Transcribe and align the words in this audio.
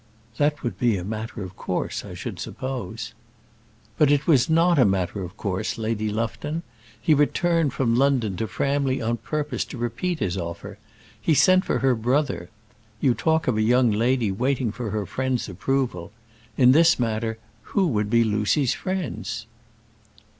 "That 0.37 0.63
would 0.63 0.79
be 0.79 0.97
a 0.97 1.03
matter 1.03 1.43
of 1.43 1.55
course, 1.55 2.03
I 2.03 2.15
should 2.15 2.39
suppose." 2.39 3.13
"But 3.99 4.09
it 4.11 4.25
was 4.25 4.49
not 4.49 4.79
a 4.79 4.83
matter 4.83 5.21
of 5.23 5.37
course, 5.37 5.77
Lady 5.77 6.09
Lufton. 6.09 6.63
He 6.99 7.13
returned 7.13 7.71
from 7.73 7.93
London 7.95 8.35
to 8.37 8.47
Framley 8.47 8.99
on 8.99 9.17
purpose 9.17 9.63
to 9.65 9.77
repeat 9.77 10.17
his 10.17 10.37
offer. 10.39 10.79
He 11.21 11.35
sent 11.35 11.65
for 11.65 11.77
her 11.77 11.93
brother 11.93 12.49
You 12.99 13.13
talk 13.13 13.47
of 13.47 13.57
a 13.57 13.61
young 13.61 13.91
lady 13.91 14.31
waiting 14.31 14.71
for 14.71 14.89
her 14.89 15.05
friends' 15.05 15.47
approval. 15.47 16.11
In 16.57 16.71
this 16.71 16.97
matter 16.99 17.37
who 17.77 17.85
would 17.85 18.09
be 18.09 18.23
Lucy's 18.23 18.73
friends?" 18.73 19.45